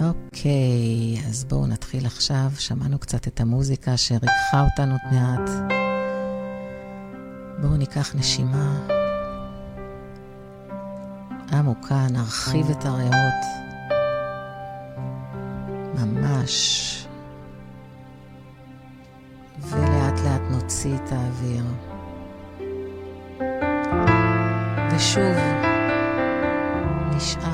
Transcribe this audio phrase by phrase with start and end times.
[0.00, 2.50] אוקיי, אז בואו נתחיל עכשיו.
[2.58, 5.50] שמענו קצת את המוזיקה שריככה אותנו מעט.
[7.60, 8.86] בואו ניקח נשימה
[11.52, 13.44] עמוקה, נרחיב את הריאות.
[15.94, 16.84] ממש.
[19.60, 21.64] ולאט לאט נוציא את האוויר.
[24.96, 25.36] ושוב,
[27.16, 27.47] נשאף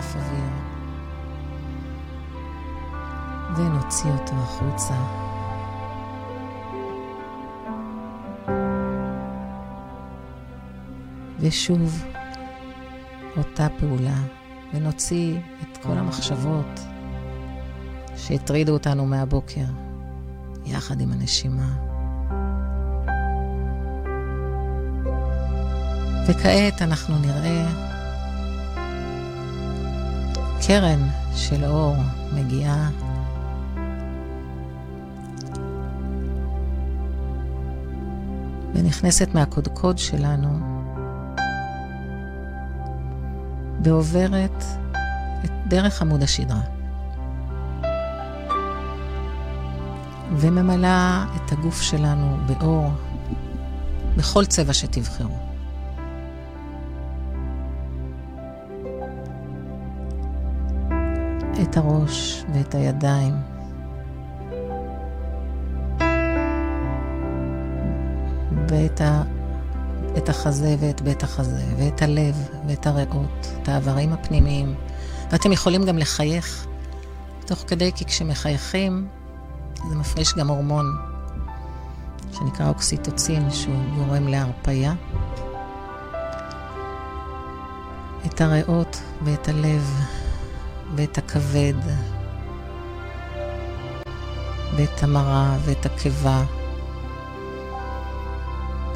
[3.56, 4.94] ונוציא אותו החוצה.
[11.40, 12.04] ושוב
[13.36, 14.16] אותה פעולה,
[14.74, 16.80] ונוציא את כל המחשבות
[18.16, 19.64] שהטרידו אותנו מהבוקר,
[20.66, 21.94] יחד עם הנשימה.
[26.26, 27.66] וכעת אנחנו נראה
[30.66, 31.96] קרן של אור
[32.34, 32.90] מגיעה
[38.74, 40.48] ונכנסת מהקודקוד שלנו
[43.84, 44.64] ועוברת
[45.44, 46.60] את דרך עמוד השדרה.
[50.36, 52.90] וממלאה את הגוף שלנו באור,
[54.16, 55.36] בכל צבע שתבחרו.
[61.62, 63.53] את הראש ואת הידיים.
[68.84, 69.22] ואת ה...
[70.16, 74.74] את החזה ואת בית החזה, ואת הלב ואת הריאות, את האיברים הפנימיים.
[75.30, 76.66] ואתם יכולים גם לחייך
[77.46, 79.08] תוך כדי, כי כשמחייכים
[79.88, 80.86] זה מפריש גם הורמון
[82.32, 84.94] שנקרא אוקסיטוצין, שהוא גורם להרפייה.
[88.26, 90.00] את הריאות ואת הלב
[90.94, 91.74] ואת הכבד
[94.76, 96.44] ואת המרה ואת הקיבה.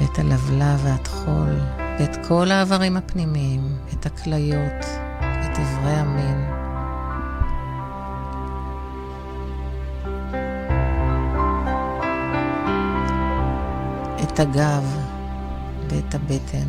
[0.00, 1.60] ואת הלבלב והטחול,
[1.98, 4.84] ואת כל האיברים הפנימיים, את הכליות,
[5.20, 6.44] את איברי המין.
[14.22, 14.96] את הגב
[15.90, 16.68] ואת הבטן,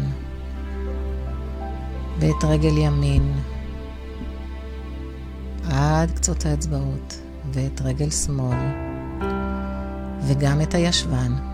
[2.20, 3.34] ואת רגל ימין,
[5.72, 7.22] עד קצות האצבעות,
[7.54, 8.58] ואת רגל שמאל,
[10.22, 11.49] וגם את הישבן.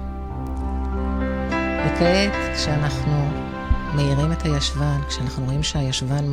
[1.85, 3.29] וכעת, כשאנחנו
[3.95, 6.29] מאירים את הישבן, כשאנחנו רואים שהישבן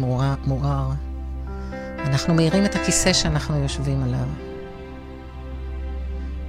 [0.47, 0.91] מואר,
[1.99, 4.29] אנחנו מאירים את הכיסא שאנחנו יושבים עליו.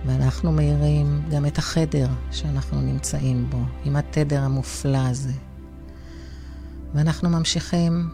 [0.05, 5.33] ואנחנו מאירים גם את החדר שאנחנו נמצאים בו, עם התדר המופלא הזה.
[6.93, 8.09] ואנחנו ממשיכים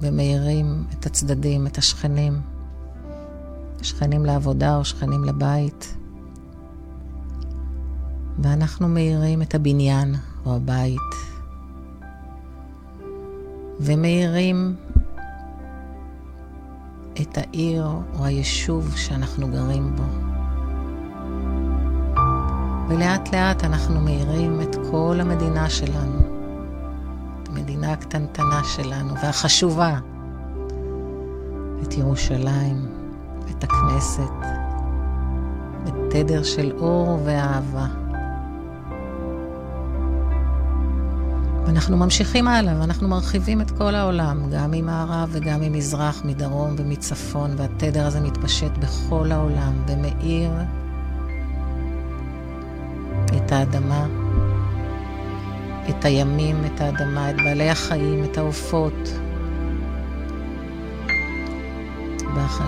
[0.00, 2.40] ומאירים את הצדדים, את השכנים,
[3.82, 5.94] שכנים לעבודה או שכנים לבית.
[8.38, 10.14] ואנחנו מאירים את הבניין
[10.46, 11.14] או הבית,
[13.80, 14.76] ומאירים
[17.20, 17.86] את העיר
[18.18, 20.02] או היישוב שאנחנו גרים בו.
[22.88, 26.18] ולאט לאט אנחנו מאירים את כל המדינה שלנו,
[27.42, 29.98] את המדינה הקטנטנה שלנו והחשובה,
[31.82, 32.86] את ירושלים,
[33.50, 34.32] את הכנסת,
[35.84, 38.07] בתדר של אור ואהבה.
[41.68, 48.06] ואנחנו ממשיכים הלאה, ואנחנו מרחיבים את כל העולם, גם ממערב וגם ממזרח, מדרום ומצפון, והתדר
[48.06, 50.50] הזה מתפשט בכל העולם, ומאיר
[53.36, 54.06] את האדמה,
[55.88, 59.12] את הימים, את האדמה, את בעלי החיים, את העופות,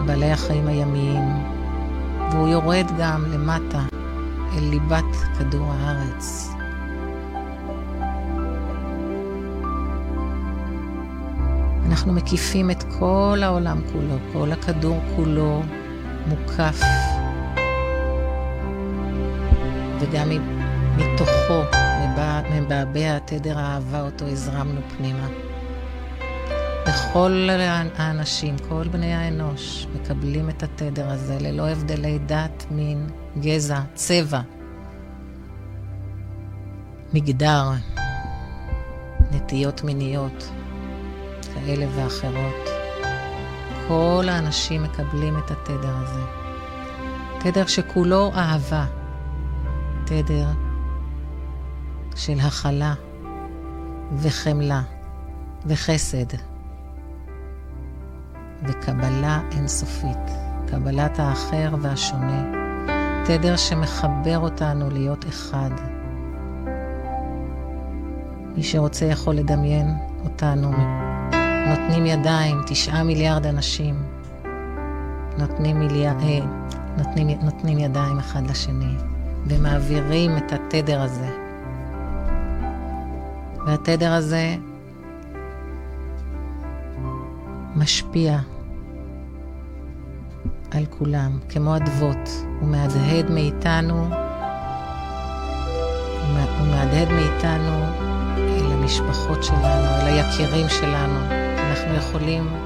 [0.06, 1.24] בעלי החיים הימיים,
[2.30, 3.82] והוא יורד גם למטה,
[4.56, 6.50] אל ליבת כדור הארץ.
[11.90, 15.62] אנחנו מקיפים את כל העולם כולו, כל הכדור כולו
[16.26, 16.80] מוקף,
[20.00, 20.28] וגם
[20.96, 21.62] מתוכו
[22.52, 25.28] מבעבע תדר האהבה אותו הזרמנו פנימה.
[26.86, 27.48] וכל
[27.96, 33.06] האנשים, כל בני האנוש, מקבלים את התדר הזה ללא הבדלי דת, מין,
[33.40, 34.40] גזע, צבע,
[37.12, 37.70] מגדר,
[39.32, 40.50] נטיות מיניות.
[41.54, 42.68] כאלה ואחרות.
[43.88, 46.24] כל האנשים מקבלים את התדר הזה.
[47.40, 48.86] תדר שכולו אהבה.
[50.04, 50.48] תדר
[52.16, 52.94] של הכלה
[54.16, 54.82] וחמלה
[55.66, 56.36] וחסד
[58.62, 60.50] וקבלה אינסופית.
[60.70, 62.44] קבלת האחר והשונה,
[63.26, 65.70] תדר שמחבר אותנו להיות אחד.
[68.56, 69.94] מי שרוצה יכול לדמיין
[70.24, 70.70] אותנו,
[71.70, 73.94] נותנים ידיים, תשעה מיליארד אנשים,
[75.38, 76.38] נותנים, מיליאר, אה,
[76.98, 78.94] נותנים, נותנים ידיים אחד לשני,
[79.46, 81.28] ומעבירים את התדר הזה.
[83.66, 84.56] והתדר הזה
[87.76, 88.38] משפיע
[90.70, 92.28] על כולם, כמו אדוות.
[92.60, 94.08] הוא מהדהד מאיתנו,
[96.58, 97.84] הוא מהדהד מאיתנו
[98.38, 101.49] אל המשפחות שלנו, אל היקירים שלנו.
[101.70, 102.56] אנחנו יכולים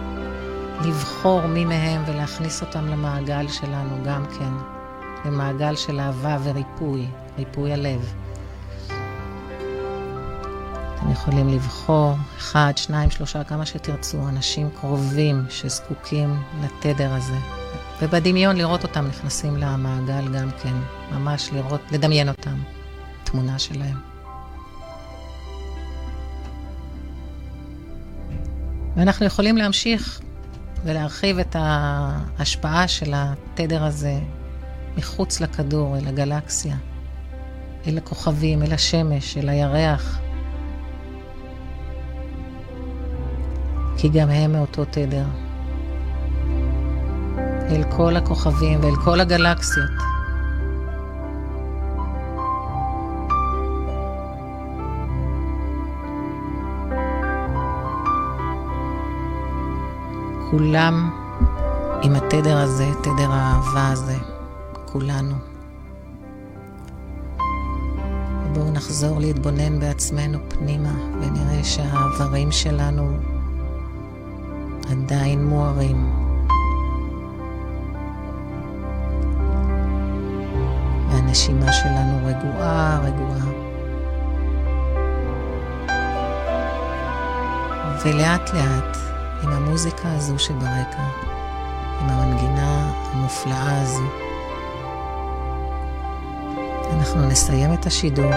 [0.85, 4.53] לבחור מי מהם ולהכניס אותם למעגל שלנו גם כן,
[5.25, 7.07] למעגל של אהבה וריפוי,
[7.39, 8.15] ריפוי הלב.
[10.95, 17.39] אתם יכולים לבחור אחד, שניים, שלושה, כמה שתרצו, אנשים קרובים שזקוקים לתדר הזה.
[18.03, 20.75] ובדמיון לראות אותם נכנסים למעגל גם כן,
[21.13, 22.57] ממש לראות, לדמיין אותם,
[23.25, 24.14] תמונה שלהם.
[28.97, 30.21] ואנחנו יכולים להמשיך
[30.85, 34.19] ולהרחיב את ההשפעה של התדר הזה
[34.97, 36.77] מחוץ לכדור, אל הגלקסיה,
[37.87, 40.19] אל הכוכבים, אל השמש, אל הירח.
[43.97, 45.27] כי גם הם מאותו תדר.
[47.71, 50.14] אל כל הכוכבים ואל כל הגלקסיות.
[60.51, 61.11] כולם
[62.03, 64.17] עם התדר הזה, תדר האהבה הזה,
[64.85, 65.35] כולנו.
[68.53, 73.17] בואו נחזור להתבונן בעצמנו פנימה ונראה שהאיברים שלנו
[74.91, 76.11] עדיין מוארים.
[81.11, 83.65] והנשימה שלנו רגועה, רגועה.
[88.05, 89.14] ולאט לאט,
[89.45, 91.03] עם המוזיקה הזו שברקע,
[92.01, 94.05] עם המנגינה המופלאה הזו,
[96.93, 98.31] אנחנו נסיים את השידור.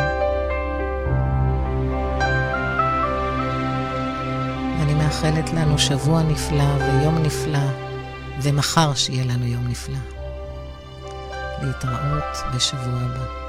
[5.07, 7.59] מאחלת לנו שבוע נפלא ויום נפלא,
[8.41, 9.97] ומחר שיהיה לנו יום נפלא.
[11.61, 13.46] להתראות בשבוע הבא.